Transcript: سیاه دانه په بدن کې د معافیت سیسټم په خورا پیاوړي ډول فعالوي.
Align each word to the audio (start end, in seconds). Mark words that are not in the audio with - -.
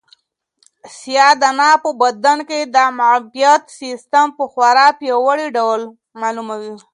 سیاه 0.97 1.33
دانه 1.41 1.69
په 1.83 1.89
بدن 2.01 2.37
کې 2.49 2.59
د 2.75 2.77
معافیت 2.97 3.63
سیسټم 3.79 4.27
په 4.37 4.43
خورا 4.51 4.87
پیاوړي 4.99 5.47
ډول 5.57 5.81
فعالوي. 6.19 6.73